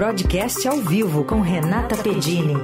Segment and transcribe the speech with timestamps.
[0.00, 2.54] Broadcast ao vivo com Renata Pedini.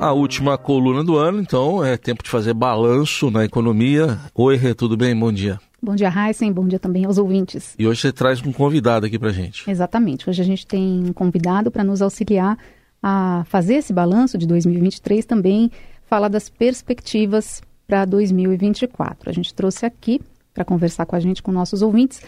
[0.00, 4.18] A última coluna do ano, então é tempo de fazer balanço na economia.
[4.34, 5.14] Oi, Rê, tudo bem?
[5.14, 5.60] Bom dia.
[5.82, 6.50] Bom dia, Heisen.
[6.50, 7.74] Bom dia também aos ouvintes.
[7.78, 9.70] E hoje você traz um convidado aqui para gente.
[9.70, 10.30] Exatamente.
[10.30, 12.56] Hoje a gente tem um convidado para nos auxiliar
[13.02, 15.70] a fazer esse balanço de 2023 também,
[16.06, 19.28] falar das perspectivas para 2024.
[19.28, 20.18] A gente trouxe aqui
[20.54, 22.22] para conversar com a gente, com nossos ouvintes,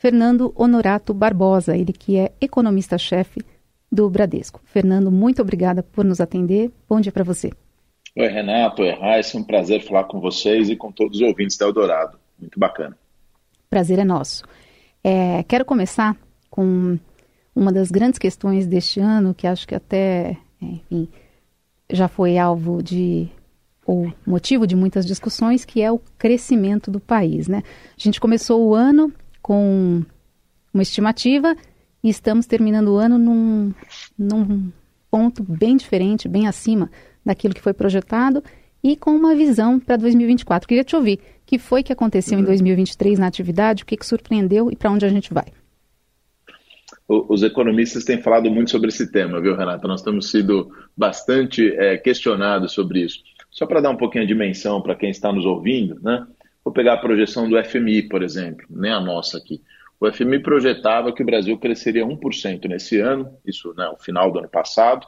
[0.00, 3.42] Fernando Honorato Barbosa, ele que é economista-chefe
[3.92, 4.58] do Bradesco.
[4.64, 6.70] Fernando, muito obrigada por nos atender.
[6.88, 7.50] Bom dia para você.
[8.16, 8.80] Oi, Renato.
[8.80, 9.36] Oi, Raíssa.
[9.36, 12.18] É um prazer falar com vocês e com todos os ouvintes da Eldorado.
[12.38, 12.96] Muito bacana.
[13.68, 14.42] Prazer é nosso.
[15.04, 16.16] É, quero começar
[16.48, 16.98] com
[17.54, 21.10] uma das grandes questões deste ano, que acho que até, enfim,
[21.90, 23.28] já foi alvo de
[23.84, 27.48] ou motivo de muitas discussões, que é o crescimento do país.
[27.48, 27.62] Né?
[27.98, 29.12] A gente começou o ano
[29.42, 30.02] com
[30.72, 31.56] uma estimativa
[32.02, 33.74] e estamos terminando o ano num,
[34.18, 34.72] num
[35.10, 36.90] ponto bem diferente, bem acima
[37.24, 38.42] daquilo que foi projetado
[38.82, 40.66] e com uma visão para 2024.
[40.66, 42.44] Queria te ouvir, o que foi que aconteceu uhum.
[42.44, 45.46] em 2023 na atividade, o que, que surpreendeu e para onde a gente vai?
[47.08, 49.88] Os economistas têm falado muito sobre esse tema, viu, Renata?
[49.88, 53.18] Nós temos sido bastante é, questionados sobre isso.
[53.50, 56.24] Só para dar um pouquinho de dimensão para quem está nos ouvindo, né?
[56.64, 59.62] Vou pegar a projeção do FMI, por exemplo, nem a nossa aqui.
[59.98, 64.48] O FMI projetava que o Brasil cresceria 1% nesse ano, isso né, final do ano
[64.48, 65.06] passado,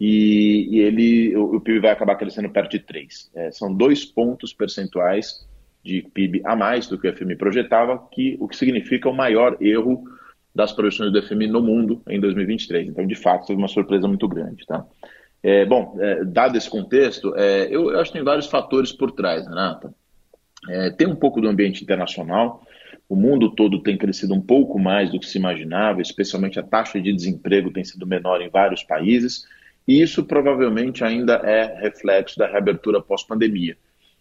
[0.00, 3.30] e, e, ele, o, o, PIB vai acabar crescendo perto de 3.
[3.34, 5.44] É, são dois pontos percentuais
[5.84, 9.56] de PIB a mais do que o FMI projetava, que, o que significa o maior
[9.60, 10.04] erro
[10.54, 12.88] das projeções do FMI no mundo em 2023.
[12.88, 14.64] Então, de fato, teve uma surpresa muito grande.
[14.66, 14.84] Tá?
[15.42, 19.10] É, bom, é, dado esse contexto, é, eu, eu, acho que tem vários fatores por
[19.12, 19.92] trás, Renata.
[20.68, 22.62] É, tem um pouco do ambiente internacional.
[23.08, 27.00] O mundo todo tem crescido um pouco mais do que se imaginava, especialmente a taxa
[27.00, 29.44] de desemprego tem sido menor em vários países,
[29.86, 33.76] e isso provavelmente ainda é reflexo da reabertura pós-pandemia.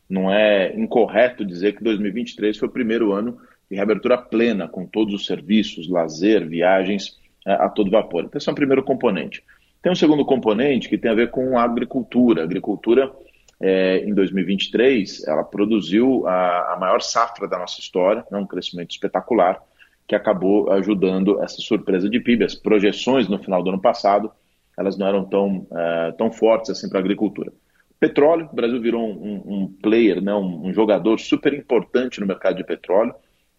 [0.10, 3.38] Não é incorreto dizer que 2023 foi o primeiro ano
[3.70, 8.24] de reabertura plena, com todos os serviços, lazer, viagens é, a todo vapor.
[8.24, 9.44] Então, esse é o primeiro componente.
[9.82, 12.42] Tem um segundo componente que tem a ver com a agricultura.
[12.42, 13.12] A agricultura,
[13.60, 18.92] é, em 2023, ela produziu a, a, maior safra da nossa história, né, um crescimento
[18.92, 19.62] espetacular,
[20.08, 22.46] que acabou ajudando essa surpresa de PIB.
[22.46, 24.32] As projeções no final do ano passado,
[24.78, 27.52] elas não eram tão, é, tão fortes assim para a agricultura.
[28.00, 32.58] Petróleo, o Brasil virou um, um player, né, um, um jogador super importante no mercado
[32.58, 33.14] de petróleo.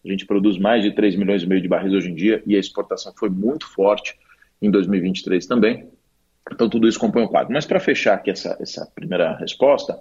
[0.04, 2.54] A gente produz mais de 3 milhões e meio de barris hoje em dia e
[2.54, 4.16] a exportação foi muito forte
[4.62, 5.88] em 2023 também.
[6.53, 7.53] Então, tudo isso compõe o quadro.
[7.53, 9.98] Mas, para fechar aqui essa, essa primeira resposta,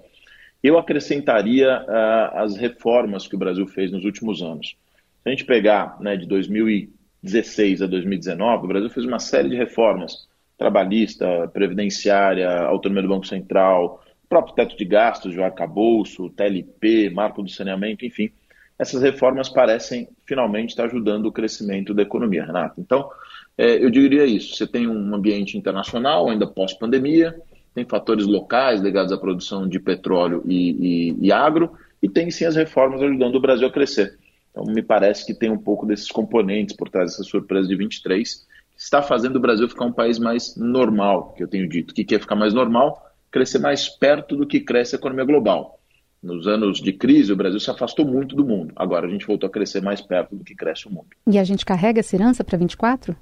[0.64, 4.76] eu acrescentaria uh, as reformas que o Brasil fez nos últimos anos.
[5.24, 9.56] Se a gente pegar né, de 2016 a 2019, o Brasil fez uma série de
[9.56, 17.44] reformas trabalhista, previdenciária, autonomia do Banco Central, próprio teto de gastos, o arcabouço, TLP, marco
[17.44, 18.32] do saneamento, enfim.
[18.78, 22.82] Essas reformas parecem finalmente estar ajudando o crescimento da economia, Renato.
[22.82, 23.10] Então,
[23.58, 24.56] é, eu diria isso.
[24.56, 27.36] Você tem um ambiente internacional, ainda pós-pandemia,
[27.74, 30.72] tem fatores locais ligados à produção de petróleo e,
[31.12, 34.18] e, e, agro, e tem sim as reformas ajudando o Brasil a crescer.
[34.52, 38.48] Então, me parece que tem um pouco desses componentes por trás dessa surpresa de 23,
[38.76, 41.92] que está fazendo o Brasil ficar um país mais normal, que eu tenho dito.
[41.92, 43.04] O que é ficar mais normal?
[43.32, 45.80] Crescer mais perto do que cresce a economia global.
[46.22, 48.74] Nos anos de crise, o Brasil se afastou muito do mundo.
[48.76, 51.08] Agora a gente voltou a crescer mais perto do que cresce o mundo.
[51.28, 53.16] E a gente carrega essa herança para 24?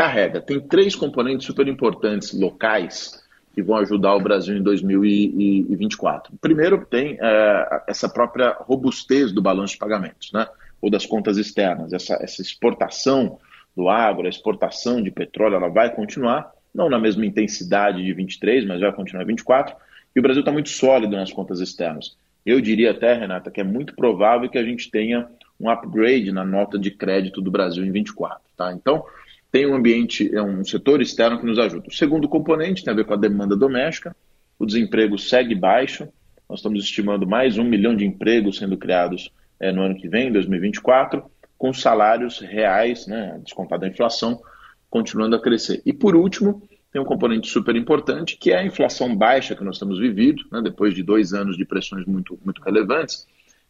[0.00, 0.40] Carrega.
[0.40, 3.22] Tem três componentes super importantes locais
[3.52, 6.32] que vão ajudar o Brasil em 2024.
[6.40, 10.46] Primeiro, tem é, essa própria robustez do balanço de pagamentos, né?
[10.80, 11.92] ou das contas externas.
[11.92, 13.38] Essa, essa exportação
[13.76, 18.64] do agro, a exportação de petróleo, ela vai continuar, não na mesma intensidade de 23,
[18.66, 19.76] mas vai continuar em 24.
[20.16, 22.16] E o Brasil está muito sólido nas contas externas.
[22.46, 25.28] Eu diria até, Renata, que é muito provável que a gente tenha
[25.60, 28.40] um upgrade na nota de crédito do Brasil em 24.
[28.56, 28.72] Tá?
[28.72, 29.04] Então,
[29.50, 31.88] tem um ambiente, é um setor externo que nos ajuda.
[31.88, 34.14] O segundo componente tem a ver com a demanda doméstica.
[34.58, 36.08] O desemprego segue baixo.
[36.48, 40.32] Nós estamos estimando mais um milhão de empregos sendo criados é, no ano que vem,
[40.32, 41.22] 2024,
[41.58, 44.40] com salários reais, né, descontado a inflação,
[44.88, 45.82] continuando a crescer.
[45.84, 46.62] E por último,
[46.92, 50.60] tem um componente super importante, que é a inflação baixa que nós temos vivido, né,
[50.62, 53.26] depois de dois anos de pressões muito, muito relevantes.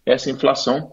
[0.07, 0.93] Essa inflação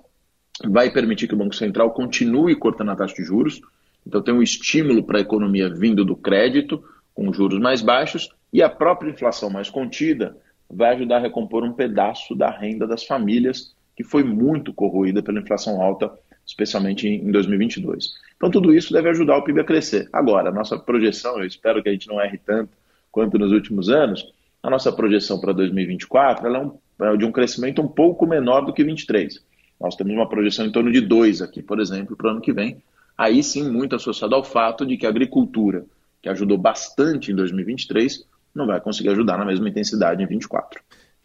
[0.66, 3.62] vai permitir que o Banco Central continue cortando a taxa de juros,
[4.08, 6.84] então tem um estímulo para a economia vindo do crédito,
[7.14, 10.38] com juros mais baixos, e a própria inflação mais contida
[10.70, 15.40] vai ajudar a recompor um pedaço da renda das famílias, que foi muito corroída pela
[15.40, 16.12] inflação alta
[16.48, 18.14] especialmente em 2022.
[18.38, 20.08] Então, tudo isso deve ajudar o PIB a crescer.
[20.14, 22.70] Agora, a nossa projeção, eu espero que a gente não erre tanto
[23.12, 24.32] quanto nos últimos anos,
[24.64, 28.62] a nossa projeção para 2024 ela é, um, é de um crescimento um pouco menor
[28.62, 29.44] do que 23.
[29.80, 32.54] Nós temos uma projeção em torno de 2 aqui, por exemplo, para o ano que
[32.54, 32.78] vem.
[33.18, 35.86] Aí sim, muito associado ao fato de que a agricultura,
[36.22, 40.80] que ajudou bastante em 2023, não vai conseguir ajudar na mesma intensidade em 24.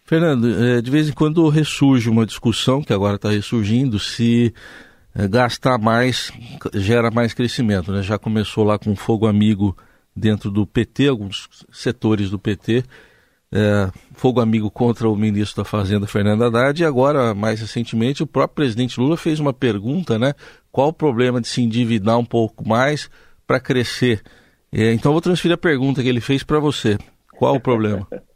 [0.05, 4.53] Fernando, é, de vez em quando ressurge uma discussão, que agora está ressurgindo, se
[5.15, 6.33] é, gastar mais
[6.75, 7.93] gera mais crescimento.
[7.93, 8.03] Né?
[8.03, 9.77] Já começou lá com fogo amigo
[10.15, 12.85] dentro do PT, alguns setores do PT,
[13.53, 18.27] é, fogo amigo contra o ministro da Fazenda, Fernando Haddad, e agora, mais recentemente, o
[18.27, 20.35] próprio presidente Lula fez uma pergunta, né?
[20.71, 23.11] Qual o problema de se endividar um pouco mais
[23.47, 24.23] para crescer?
[24.73, 26.97] É, então, eu vou transferir a pergunta que ele fez para você.
[27.37, 28.09] Qual o problema?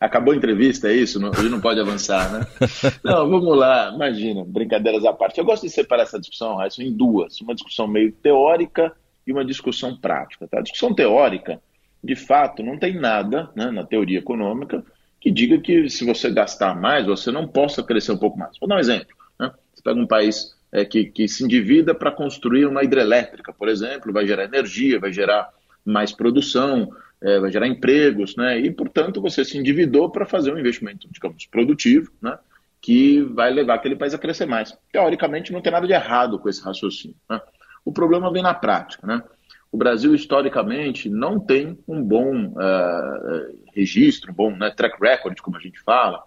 [0.00, 1.18] Acabou a entrevista, é isso?
[1.18, 2.46] Não, não pode avançar, né?
[3.02, 3.90] Não, vamos lá.
[3.92, 5.38] Imagina, brincadeiras à parte.
[5.38, 7.40] Eu gosto de separar essa discussão, Raíssa, em duas.
[7.40, 8.92] Uma discussão meio teórica
[9.26, 10.46] e uma discussão prática.
[10.46, 10.60] Tá?
[10.60, 11.60] A discussão teórica
[12.02, 14.84] de fato, não tem nada né, na teoria econômica
[15.20, 18.56] que diga que se você gastar mais, você não possa crescer um pouco mais.
[18.58, 19.14] Vou dar um exemplo.
[19.38, 19.50] Né?
[19.74, 24.12] Você pega um país é, que, que se endivida para construir uma hidrelétrica, por exemplo,
[24.12, 25.48] vai gerar energia, vai gerar
[25.84, 26.90] mais produção,
[27.20, 28.60] é, vai gerar empregos, né?
[28.60, 32.38] e, portanto, você se endividou para fazer um investimento, digamos, produtivo, né?
[32.80, 34.76] que vai levar aquele país a crescer mais.
[34.92, 37.16] Teoricamente, não tem nada de errado com esse raciocínio.
[37.28, 37.40] Né?
[37.84, 39.04] O problema vem na prática.
[39.04, 39.20] Né?
[39.70, 45.56] O Brasil historicamente não tem um bom uh, registro, um bom né, track record, como
[45.56, 46.22] a gente fala,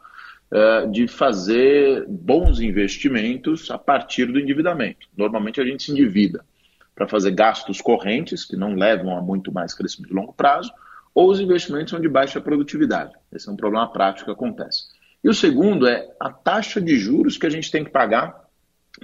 [0.51, 5.07] uh, de fazer bons investimentos a partir do endividamento.
[5.17, 6.45] Normalmente a gente se endivida
[6.93, 10.71] para fazer gastos correntes, que não levam a muito mais crescimento de longo prazo,
[11.15, 13.13] ou os investimentos são de baixa produtividade.
[13.31, 14.83] Esse é um problema prático que acontece.
[15.23, 18.39] E o segundo é a taxa de juros que a gente tem que pagar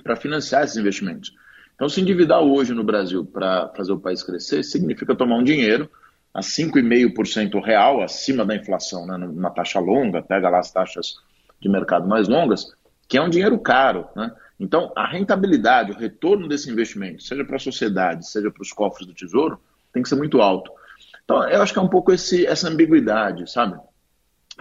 [0.03, 1.33] para financiar esses investimentos.
[1.77, 5.87] Então, se endividar hoje no Brasil para fazer o país crescer, significa tomar um dinheiro
[6.33, 11.17] a 5,5% real, acima da inflação, né, numa taxa longa, pega lá as taxas
[11.61, 12.65] de mercado mais longas,
[13.07, 14.07] que é um dinheiro caro.
[14.15, 14.31] Né?
[14.59, 19.05] Então, a rentabilidade, o retorno desse investimento, seja para a sociedade, seja para os cofres
[19.05, 19.59] do tesouro,
[19.93, 20.71] tem que ser muito alto.
[21.25, 23.79] Então, eu acho que é um pouco esse, essa ambiguidade, sabe?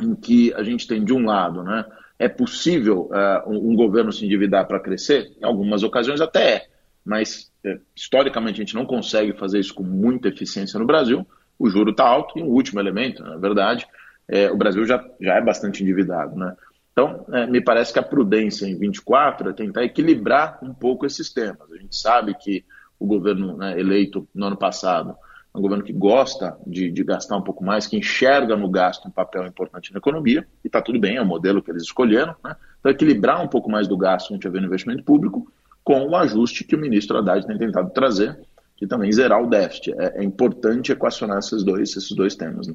[0.03, 1.83] Em que a gente tem, de um lado, né,
[2.19, 5.33] é possível uh, um, um governo se endividar para crescer?
[5.41, 6.76] Em algumas ocasiões até é
[7.07, 11.27] mas é, historicamente a gente não consegue fazer isso com muita eficiência no Brasil.
[11.57, 13.87] O juro está alto e um último elemento, na verdade,
[14.29, 16.37] é, o Brasil já, já é bastante endividado.
[16.37, 16.55] Né?
[16.93, 21.33] Então, é, me parece que a prudência em 24 é tentar equilibrar um pouco esses
[21.33, 21.71] temas.
[21.73, 22.65] A gente sabe que
[22.99, 25.15] o governo né, eleito no ano passado
[25.55, 29.07] é um governo que gosta de, de, gastar um pouco mais, que enxerga no gasto
[29.07, 32.35] um papel importante na economia, e está tudo bem, é o modelo que eles escolheram.
[32.45, 32.57] Né?
[32.81, 35.51] Então, equilibrar um pouco mais do gasto a gente vê no investimento público
[35.87, 38.37] com o ajuste que o ministro Haddad tem tentado trazer,
[38.77, 39.95] que também zerar o déficit.
[39.97, 42.67] É, é importante equacionar esses dois, esses dois temas.
[42.67, 42.75] Né?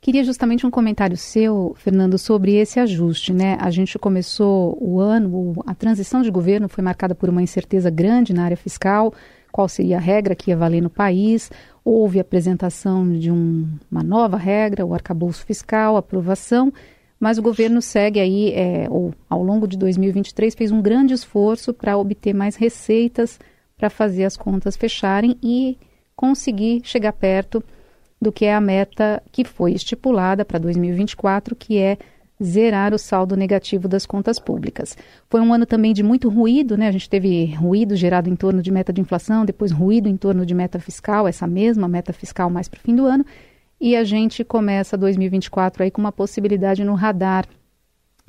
[0.00, 3.34] Queria justamente um comentário seu, Fernando, sobre esse ajuste.
[3.34, 3.58] Né?
[3.60, 8.32] A gente começou o ano, a transição de governo foi marcada por uma incerteza grande
[8.32, 9.12] na área fiscal,
[9.52, 11.50] qual seria a regra que ia valer no país.
[11.84, 16.72] Houve apresentação de um, uma nova regra, o arcabouço fiscal, aprovação,
[17.18, 21.72] mas o governo segue aí, é, ou ao longo de 2023, fez um grande esforço
[21.72, 23.38] para obter mais receitas
[23.76, 25.78] para fazer as contas fecharem e
[26.14, 27.62] conseguir chegar perto
[28.20, 31.98] do que é a meta que foi estipulada para 2024, que é
[32.42, 34.96] zerar o saldo negativo das contas públicas.
[35.28, 36.88] Foi um ano também de muito ruído, né?
[36.88, 40.44] A gente teve ruído gerado em torno de meta de inflação, depois ruído em torno
[40.44, 43.24] de meta fiscal, essa mesma meta fiscal mais para o fim do ano.
[43.80, 47.46] E a gente começa 2024 aí com uma possibilidade no radar,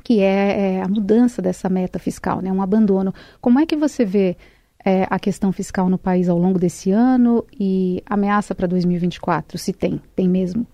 [0.03, 2.51] que é, é a mudança dessa meta fiscal, né?
[2.51, 3.13] um abandono.
[3.39, 4.35] Como é que você vê
[4.85, 9.73] é, a questão fiscal no país ao longo desse ano e ameaça para 2024, se
[9.73, 10.67] tem, tem mesmo?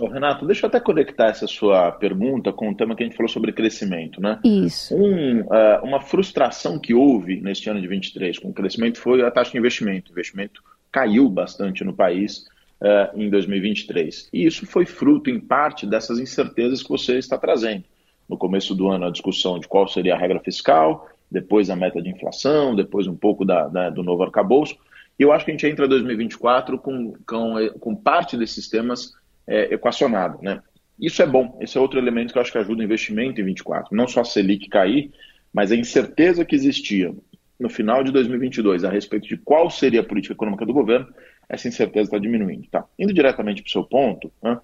[0.00, 3.16] Ô, Renato, deixa eu até conectar essa sua pergunta com o tema que a gente
[3.16, 4.38] falou sobre crescimento, né?
[4.42, 4.96] Isso.
[4.96, 9.30] Um, uh, uma frustração que houve neste ano de 23 com o crescimento foi a
[9.30, 10.10] taxa de investimento.
[10.10, 12.46] O investimento caiu bastante no país
[12.80, 14.28] uh, em 2023.
[14.32, 17.84] E isso foi fruto, em parte, dessas incertezas que você está trazendo.
[18.28, 22.00] No começo do ano, a discussão de qual seria a regra fiscal, depois a meta
[22.00, 24.76] de inflação, depois um pouco da, da do novo arcabouço.
[25.18, 29.12] E eu acho que a gente entra em 2024 com, com, com parte desses temas
[29.46, 30.38] é, equacionado.
[30.42, 30.60] Né?
[30.98, 33.44] Isso é bom, esse é outro elemento que eu acho que ajuda o investimento em
[33.44, 33.94] 24.
[33.94, 35.10] Não só a Selic cair,
[35.52, 37.14] mas a incerteza que existia
[37.58, 41.06] no final de 2022 a respeito de qual seria a política econômica do governo
[41.50, 42.66] essa incerteza está diminuindo.
[42.70, 42.84] Tá?
[42.98, 44.58] Indo diretamente para o seu ponto, né,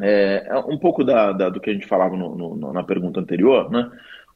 [0.00, 3.20] é, é, um pouco da, da, do que a gente falava no, no, na pergunta
[3.20, 3.90] anterior, né,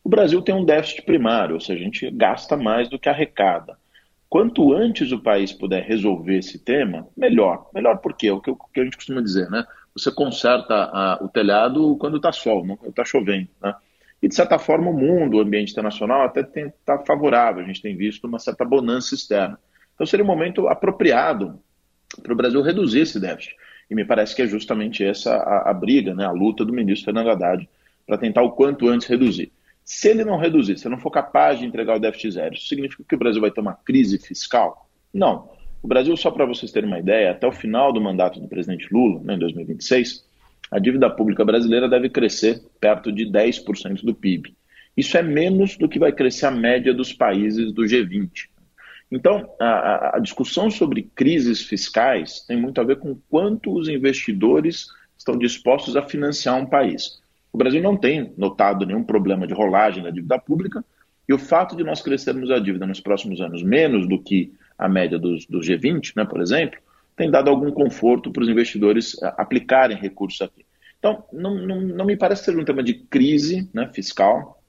[0.05, 3.79] O Brasil tem um déficit primário, ou seja, a gente gasta mais do que arrecada.
[4.29, 7.71] Quanto antes o país puder resolver esse tema, melhor.
[7.73, 8.31] Melhor por quê?
[8.31, 9.65] O que, o que a gente costuma dizer, né?
[9.95, 13.75] Você conserta a, o telhado quando está sol, não quando está chovendo, né?
[14.21, 17.63] E, de certa forma, o mundo, o ambiente internacional até está favorável.
[17.63, 19.59] A gente tem visto uma certa bonança externa.
[19.95, 21.59] Então, seria um momento apropriado
[22.23, 23.57] para o Brasil reduzir esse déficit.
[23.91, 27.07] E me parece que é justamente essa a, a briga, né, a luta do ministro
[27.07, 27.69] Fernando Haddad
[28.07, 29.53] para tentar o quanto antes reduzir.
[29.85, 32.69] Se ele não reduzir, se ele não for capaz de entregar o déficit zero, isso
[32.69, 34.89] significa que o Brasil vai ter uma crise fiscal?
[35.13, 35.51] Não.
[35.83, 38.89] O Brasil, só para vocês terem uma ideia, até o final do mandato do presidente
[38.91, 40.25] Lula, né, em 2026,
[40.71, 44.57] a dívida pública brasileira deve crescer perto de 10% do PIB.
[44.97, 48.49] Isso é menos do que vai crescer a média dos países do G20.
[49.15, 54.89] Então, a, a, discussão sobre crises fiscais tem muito a ver com quanto os investidores
[55.17, 57.23] estão dispostos a financiar um país.
[57.53, 60.85] O Brasil não tem notado nenhum problema de rolagem da dívida pública,
[61.29, 64.89] e o fato de nós crescermos a dívida nos próximos anos menos do que a
[64.89, 66.81] média dos, dos G20, né, por exemplo,
[67.17, 70.67] tem dado algum conforto para os investidores eh, aplicarem recursos aqui.
[70.99, 74.61] Então, não, não, não me parece ser um tema de crise né, fiscal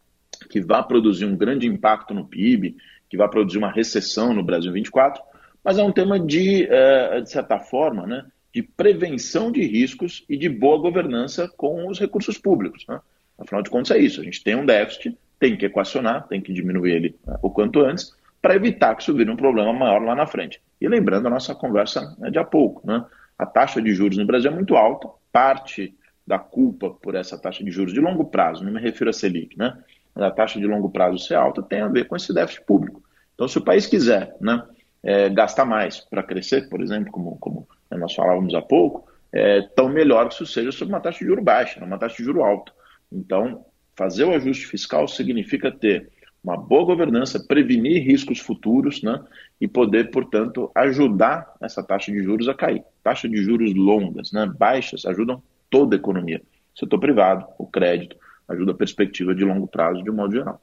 [0.49, 2.77] que vá produzir um grande impacto no PIB,
[3.09, 5.21] que vai produzir uma recessão no Brasil 24,
[5.63, 10.37] mas é um tema de, eh, de certa forma, né, de prevenção de riscos e
[10.37, 12.85] de boa governança com os recursos públicos.
[12.87, 12.99] Né?
[13.37, 14.21] Afinal de contas, é isso.
[14.21, 17.81] A gente tem um déficit, tem que equacionar, tem que diminuir ele né, o quanto
[17.81, 20.61] antes, para evitar que vire um problema maior lá na frente.
[20.79, 23.03] E lembrando a nossa conversa né, de há pouco, né?
[23.37, 25.95] a taxa de juros no Brasil é muito alta, parte
[26.25, 29.57] da culpa por essa taxa de juros de longo prazo, não me refiro a Selic,
[29.57, 29.77] né?
[30.15, 33.03] A taxa de longo prazo ser alta tem a ver com esse déficit público.
[33.33, 34.63] Então, se o país quiser né,
[35.03, 39.89] é, gastar mais para crescer, por exemplo, como, como nós falávamos há pouco, é, tão
[39.89, 42.71] melhor que isso seja sob uma taxa de juro baixa, uma taxa de juro alta.
[43.11, 46.09] Então, fazer o ajuste fiscal significa ter
[46.43, 49.19] uma boa governança, prevenir riscos futuros né,
[49.59, 52.83] e poder, portanto, ajudar essa taxa de juros a cair.
[53.03, 56.41] Taxa de juros longas, né, baixas, ajudam toda a economia.
[56.75, 58.15] Setor privado, o crédito,
[58.47, 60.61] ajuda a perspectiva de longo prazo de um modo geral.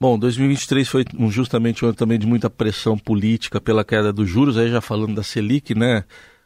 [0.00, 4.56] Bom, 2023 foi justamente um ano também de muita pressão política pela queda dos juros,
[4.56, 6.04] aí já falando da Selic, né,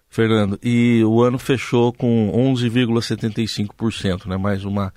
[0.08, 0.58] Fernando?
[0.60, 4.92] E o ano fechou com 11,75%, né, mais uma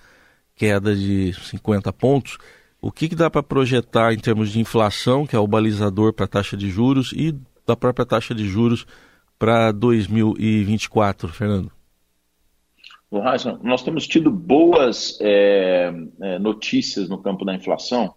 [0.56, 2.40] queda de 50 pontos.
[2.82, 6.26] O que, que dá para projetar em termos de inflação, que é o balizador para
[6.26, 8.88] a taxa de juros, e da própria taxa de juros
[9.38, 11.77] para 2024, Fernando?
[13.12, 18.14] Heisen, nós temos tido boas é, é, notícias no campo da inflação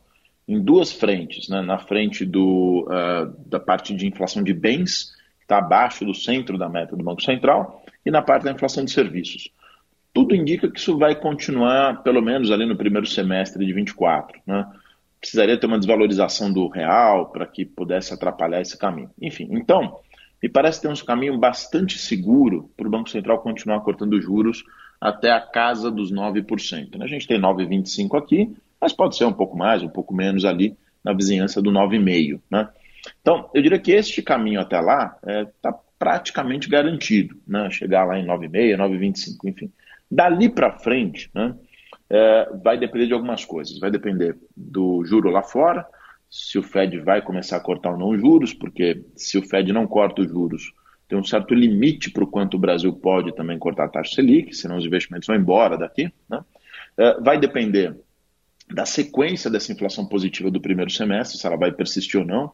[0.48, 1.48] em duas frentes.
[1.48, 1.62] Né?
[1.62, 6.58] Na frente do, uh, da parte de inflação de bens, que está abaixo do centro
[6.58, 9.50] da meta do Banco Central, e na parte da inflação de serviços.
[10.12, 14.40] Tudo indica que isso vai continuar, pelo menos ali no primeiro semestre de 24.
[14.44, 14.66] Né?
[15.20, 19.10] Precisaria ter uma desvalorização do real para que pudesse atrapalhar esse caminho.
[19.22, 20.00] Enfim, então,
[20.42, 24.64] me parece ter um caminho bastante seguro para o Banco Central continuar cortando juros
[25.00, 26.98] até a casa dos 9%.
[26.98, 27.04] Né?
[27.04, 30.76] A gente tem 9,25 aqui, mas pode ser um pouco mais, um pouco menos ali
[31.02, 32.40] na vizinhança do 9,5.
[32.50, 32.68] Né?
[33.20, 37.70] Então, eu diria que este caminho até lá está é, tá praticamente garantido, né?
[37.70, 39.72] chegar lá em 9,5, 9,25, enfim.
[40.10, 41.54] Dali para frente, né,
[42.08, 43.78] é, vai depender de algumas coisas.
[43.78, 45.86] Vai depender do juro lá fora,
[46.28, 49.72] se o Fed vai começar a cortar ou não os juros, porque se o Fed
[49.72, 50.72] não corta os juros,
[51.10, 54.54] tem um certo limite para o quanto o Brasil pode também cortar a taxa Selic,
[54.54, 56.08] senão os investimentos vão embora daqui.
[56.28, 56.40] Né?
[56.96, 57.96] É, vai depender
[58.72, 62.52] da sequência dessa inflação positiva do primeiro semestre, se ela vai persistir ou não.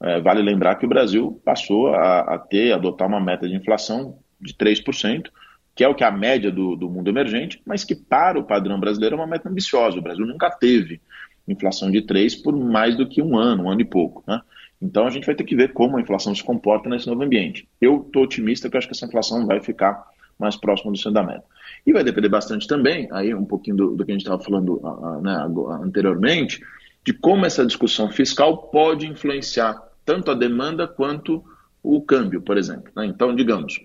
[0.00, 4.18] É, vale lembrar que o Brasil passou a, a, ter, adotar uma meta de inflação
[4.40, 5.28] de 3%,
[5.72, 8.44] que é o que é a média do, do mundo emergente, mas que para o
[8.44, 9.96] padrão brasileiro é uma meta ambiciosa.
[9.96, 11.00] O Brasil nunca teve
[11.46, 14.24] inflação de 3% por mais do que um ano, um ano e pouco.
[14.26, 14.40] Né?
[14.82, 17.68] Então a gente vai ter que ver como a inflação se comporta nesse novo ambiente.
[17.80, 20.04] Eu estou otimista que acho que essa inflação vai ficar
[20.38, 21.44] mais próxima do da meta.
[21.86, 24.80] E vai depender bastante também, aí um pouquinho do, do que a gente estava falando
[24.84, 25.46] uh, né,
[25.84, 26.60] anteriormente,
[27.04, 31.44] de como essa discussão fiscal pode influenciar tanto a demanda quanto
[31.80, 32.90] o câmbio, por exemplo.
[32.96, 33.06] Né?
[33.06, 33.80] Então, digamos,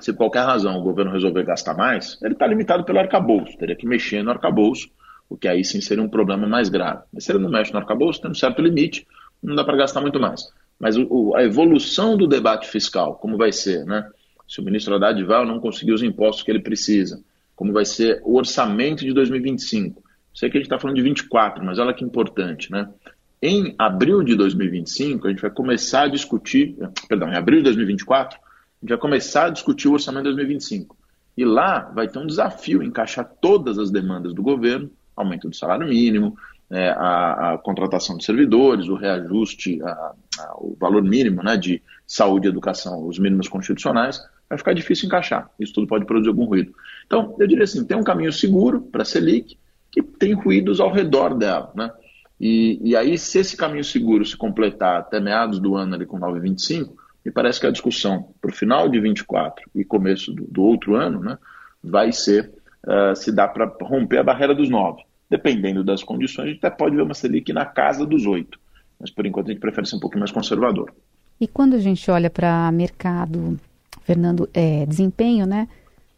[0.00, 3.76] se por qualquer razão o governo resolver gastar mais, ele está limitado pelo arcabouço, teria
[3.76, 4.88] que mexer no arcabouço,
[5.28, 7.02] o que aí sim seria um problema mais grave.
[7.12, 9.06] Mas se ele não mexe no arcabouço, tem um certo limite,
[9.44, 10.42] não dá para gastar muito mais.
[10.78, 14.08] Mas o, a evolução do debate fiscal, como vai ser, né?
[14.48, 17.22] se o ministro Haddad vai ou não conseguir os impostos que ele precisa,
[17.56, 20.02] como vai ser o orçamento de 2025.
[20.34, 22.88] Sei que a gente está falando de 24, mas olha que importante, né?
[23.40, 26.76] Em abril de 2025, a gente vai começar a discutir,
[27.08, 28.40] perdão, em abril de 2024, a
[28.80, 30.96] gente vai começar a discutir o orçamento de 2025.
[31.36, 35.86] E lá vai ter um desafio encaixar todas as demandas do governo, aumento do salário
[35.86, 36.36] mínimo,
[36.70, 41.82] é, a, a, contratação de servidores, o reajuste, a, a, o valor mínimo né, de
[42.06, 45.50] saúde e educação, os mínimos constitucionais, vai ficar difícil encaixar.
[45.58, 46.74] Isso tudo pode produzir algum ruído.
[47.06, 49.56] Então, eu diria assim, tem um caminho seguro para a Selic
[49.90, 51.72] que tem ruídos ao redor dela.
[51.74, 51.90] Né?
[52.40, 56.18] E, e aí, se esse caminho seguro se completar até meados do ano ali com
[56.18, 56.90] 9,25,
[57.24, 60.94] me parece que a discussão para o final de 24 e começo do, do outro
[60.94, 61.38] ano né,
[61.82, 62.52] vai ser
[62.86, 65.02] uh, se dá para romper a barreira dos 9.
[65.28, 68.58] Dependendo das condições, a gente até pode ver uma Selic na casa dos 8.
[69.00, 70.92] Mas por enquanto a gente prefere ser um pouquinho mais conservador.
[71.40, 73.58] E quando a gente olha para mercado,
[74.02, 75.68] Fernando, é, desempenho, né?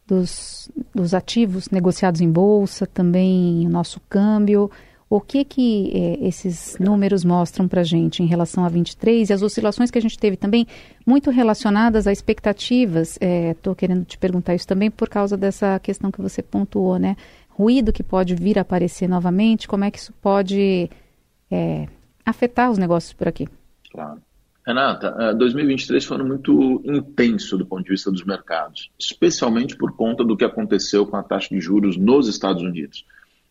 [0.05, 4.71] Dos, dos ativos negociados em bolsa, também o nosso câmbio,
[5.09, 9.33] o que que é, esses números mostram para a gente em relação a 23 e
[9.33, 10.67] as oscilações que a gente teve também
[11.05, 13.17] muito relacionadas a expectativas?
[13.51, 17.15] Estou é, querendo te perguntar isso também por causa dessa questão que você pontuou, né?
[17.57, 20.91] Ruído que pode vir a aparecer novamente, como é que isso pode
[21.49, 21.87] é,
[22.23, 23.47] afetar os negócios por aqui?
[23.91, 24.21] Claro.
[24.63, 30.37] Renata, 2023 foi muito intenso do ponto de vista dos mercados, especialmente por conta do
[30.37, 33.03] que aconteceu com a taxa de juros nos Estados Unidos.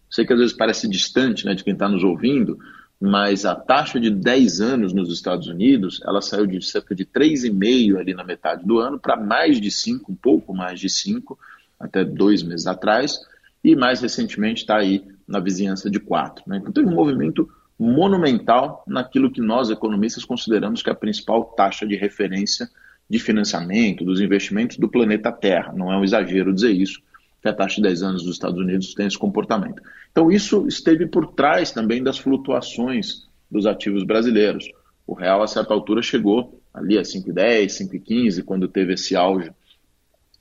[0.08, 2.58] Sei que às vezes parece distante né, de quem está nos ouvindo,
[3.00, 7.98] mas a taxa de 10 anos nos Estados Unidos, ela saiu de cerca de 3,5
[7.98, 11.36] ali na metade do ano para mais de 5, um pouco mais de 5,
[11.80, 13.18] até dois meses atrás,
[13.66, 16.44] e mais recentemente está aí na vizinhança de 4.
[16.46, 16.58] Né?
[16.58, 21.84] Então teve um movimento monumental naquilo que nós economistas consideramos que é a principal taxa
[21.84, 22.70] de referência
[23.10, 25.72] de financiamento dos investimentos do planeta Terra.
[25.72, 27.00] Não é um exagero dizer isso,
[27.42, 29.82] que a taxa de 10 anos dos Estados Unidos tem esse comportamento.
[30.12, 34.70] Então, isso esteve por trás também das flutuações dos ativos brasileiros.
[35.04, 39.50] O real, a certa altura, chegou ali a 5,10, 5,15, quando teve esse auge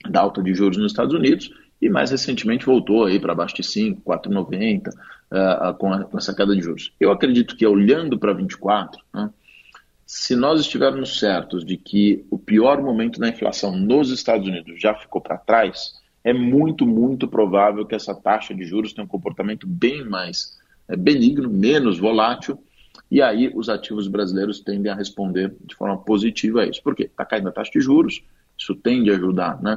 [0.08, 3.62] da alta de juros nos Estados Unidos, e mais recentemente voltou aí para baixo de
[3.62, 6.92] 5, 4,90 uh, com, com, essa queda de juros.
[6.98, 9.30] Eu acredito que olhando para 24, né,
[10.06, 14.94] se nós estivermos certos de que o pior momento da inflação nos Estados Unidos já
[14.94, 19.66] ficou para trás, é muito, muito provável que essa taxa de juros tenha um comportamento
[19.66, 20.56] bem mais
[20.88, 22.58] é, benigno, menos volátil,
[23.10, 26.82] e aí os ativos brasileiros tendem a responder de forma positiva a isso.
[26.82, 27.04] Por quê?
[27.04, 28.22] Está caindo a taxa de juros,
[28.56, 29.76] isso tende a ajudar né,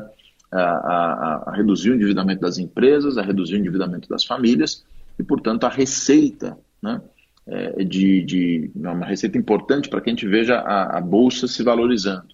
[0.51, 4.85] a, a, a, reduzir o endividamento das empresas, a reduzir o endividamento das famílias,
[5.17, 7.01] e, portanto, a receita né,
[7.47, 11.47] é, de, de é uma receita importante para que a gente veja a, a, bolsa
[11.47, 12.27] se valorizando.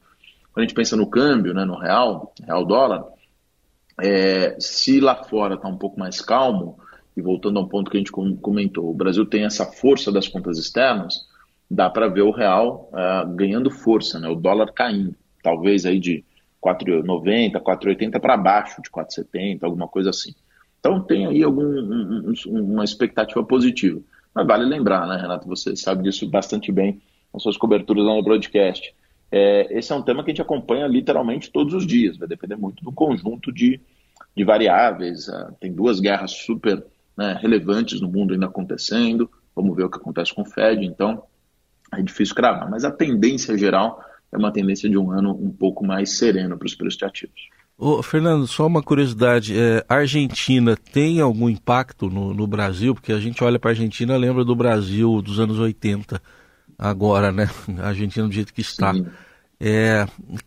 [0.54, 3.04] Quando a gente pensa no câmbio, né, no real, real dólar,
[4.02, 6.78] é, se lá fora está um pouco mais calmo,
[7.18, 10.58] e voltando ao ponto que a gente comentou, o Brasil tem essa força das contas
[10.58, 11.26] externas,
[11.72, 14.28] dá para ver o real uh, ganhando força, né?
[14.28, 16.26] o dólar caindo, talvez aí de
[16.66, 20.34] 4,90, 4,80 para baixo de 4,70, alguma coisa assim.
[20.80, 24.02] Então tem aí algum, um, um, uma expectativa positiva.
[24.34, 27.02] Mas vale lembrar, né, Renato, você sabe disso bastante bem
[27.32, 28.94] nas suas coberturas lá no broadcast.
[29.32, 32.56] É, esse é um tema que a gente acompanha literalmente todos os dias, vai depender
[32.56, 33.80] muito do conjunto de,
[34.36, 35.28] de variáveis.
[35.28, 36.84] Uh, tem duas guerras super
[37.18, 41.24] né, relevantes no mundo ainda acontecendo, vamos ver o que acontece com o Fed, então
[41.94, 44.04] é difícil cravar, mas a tendência geral
[44.36, 47.50] é uma tendência de um ano um pouco mais sereno para os preços de ativos.
[47.78, 52.94] Ô, Fernando, só uma curiosidade, é, a Argentina tem algum impacto no, no Brasil?
[52.94, 56.22] Porque a gente olha para a Argentina lembra do Brasil dos anos 80,
[56.78, 57.50] agora, né?
[57.82, 58.94] A Argentina do jeito que está.
[59.60, 60.06] É,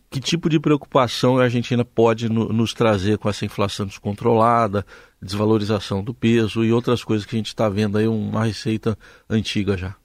[0.09, 4.85] que tipo de preocupação a Argentina pode no, nos trazer com essa inflação descontrolada,
[5.19, 8.97] desvalorização do peso e outras coisas que a gente está vendo aí, uma receita
[9.27, 9.95] antiga já?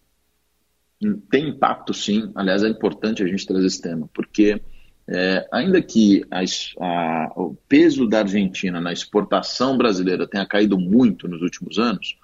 [1.31, 4.61] Tem impacto sim, aliás é importante a gente trazer esse tema, porque
[5.07, 6.41] é, ainda que a,
[6.81, 12.17] a, o peso da Argentina na exportação brasileira tenha caído muito nos últimos anos,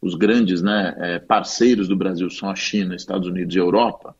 [0.00, 4.14] os grandes né, é, parceiros do Brasil são a China, Estados Unidos e Europa.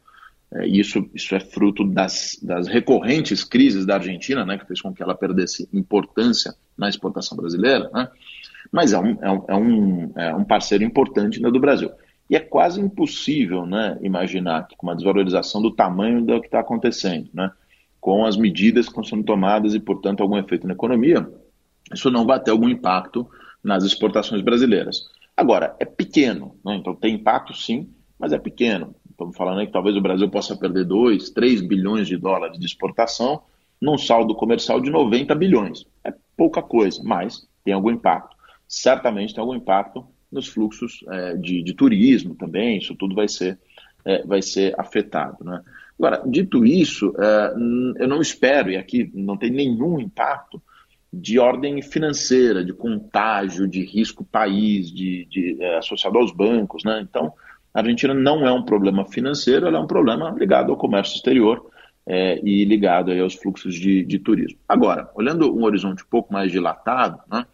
[0.52, 4.94] É, isso, isso é fruto das, das recorrentes crises da Argentina, né, que fez com
[4.94, 8.08] que ela perdesse importância na exportação brasileira, né,
[8.72, 11.90] mas é um, é, um, é, um, é um parceiro importante né, do Brasil.
[12.28, 16.60] E é quase impossível né, imaginar que com uma desvalorização do tamanho do que está
[16.60, 17.50] acontecendo, né,
[18.00, 21.28] com as medidas que estão sendo tomadas e, portanto, algum efeito na economia,
[21.92, 23.28] isso não vai ter algum impacto
[23.62, 25.08] nas exportações brasileiras.
[25.36, 26.76] Agora, é pequeno, né?
[26.76, 28.94] então tem impacto sim, mas é pequeno.
[29.10, 32.66] Estamos falando aí que talvez o Brasil possa perder 2, 3 bilhões de dólares de
[32.66, 33.42] exportação
[33.80, 35.84] num saldo comercial de 90 bilhões.
[36.04, 38.36] É pouca coisa, mas tem algum impacto.
[38.68, 43.58] Certamente tem algum impacto nos fluxos é, de, de, turismo também, isso tudo vai ser,
[44.04, 45.44] é, vai ser afetado.
[45.44, 45.62] Né?
[45.98, 47.54] Agora, dito isso, é,
[48.02, 50.60] eu não espero, e aqui não tem nenhum impacto,
[51.12, 56.84] de ordem financeira, de contágio, de risco país, de, de é, associado aos bancos.
[56.84, 57.00] Né?
[57.00, 57.32] Então,
[57.72, 61.70] a Argentina não é um problema financeiro, ela é um problema ligado ao comércio exterior
[62.06, 64.58] é, e ligado aí aos fluxos de, de, turismo.
[64.68, 67.46] Agora, olhando um horizonte um pouco mais dilatado, né,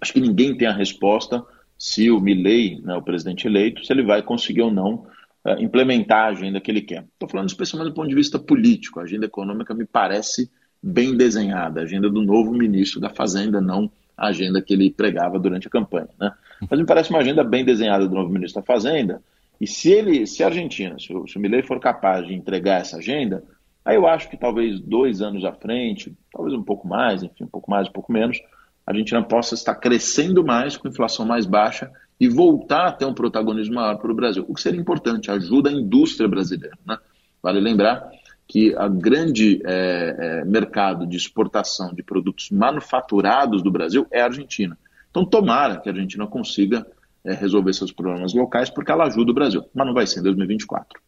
[0.00, 1.44] acho que ninguém tem a resposta
[1.82, 5.04] se o Milley, né, o presidente eleito, se ele vai conseguir ou não
[5.44, 7.04] é, implementar a agenda que ele quer.
[7.12, 9.00] Estou falando especialmente do ponto de vista político.
[9.00, 10.48] A agenda econômica me parece
[10.80, 15.40] bem desenhada, a agenda do novo ministro da Fazenda, não a agenda que ele pregava
[15.40, 16.08] durante a campanha.
[16.20, 16.32] Né?
[16.70, 19.20] Mas me parece uma agenda bem desenhada do novo ministro da Fazenda,
[19.60, 22.80] e se ele, se a Argentina, se o, se o Milei for capaz de entregar
[22.80, 23.42] essa agenda,
[23.84, 27.48] aí eu acho que talvez dois anos à frente, talvez um pouco mais, enfim, um
[27.48, 28.40] pouco mais, um pouco menos,
[28.86, 33.14] a Argentina possa estar crescendo mais, com inflação mais baixa e voltar a ter um
[33.14, 36.76] protagonismo maior para o Brasil, o que seria importante, ajuda a indústria brasileira.
[36.86, 36.96] Né?
[37.42, 38.10] Vale lembrar
[38.46, 44.26] que a grande é, é, mercado de exportação de produtos manufaturados do Brasil é a
[44.26, 44.78] Argentina.
[45.10, 46.86] Então, tomara que a Argentina consiga
[47.24, 50.22] é, resolver seus problemas locais, porque ela ajuda o Brasil, mas não vai ser em
[50.24, 51.00] 2024.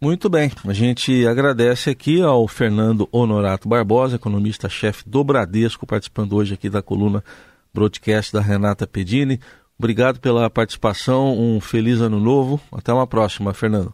[0.00, 6.54] Muito bem, a gente agradece aqui ao Fernando Honorato Barbosa, economista-chefe do Bradesco, participando hoje
[6.54, 7.24] aqui da coluna
[7.72, 9.40] broadcast da Renata Pedini.
[9.78, 12.60] Obrigado pela participação, um feliz ano novo.
[12.72, 13.92] Até uma próxima, Fernando.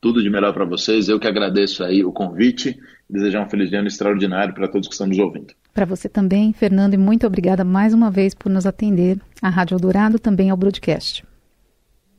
[0.00, 1.08] Tudo de melhor para vocês.
[1.08, 4.94] Eu que agradeço aí o convite e desejar um feliz ano extraordinário para todos que
[4.94, 5.54] estão nos ouvindo.
[5.72, 9.74] Para você também, Fernando, e muito obrigada mais uma vez por nos atender à Rádio
[9.74, 11.24] Eldorado, também ao broadcast.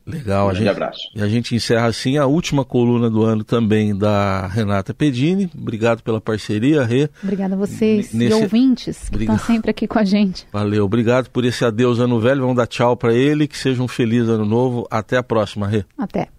[0.07, 1.01] Legal, um a gente, abraço.
[1.13, 5.51] E a gente encerra assim a última coluna do ano também da Renata Pedini.
[5.55, 7.09] Obrigado pela parceria, Rê.
[7.21, 8.31] Obrigada a vocês Nesse...
[8.31, 10.47] e ouvintes que estão sempre aqui com a gente.
[10.51, 12.41] Valeu, obrigado por esse adeus ano velho.
[12.41, 14.87] Vamos dar tchau para ele, que seja um feliz ano novo.
[14.89, 15.83] Até a próxima, Rê.
[15.97, 16.29] Até.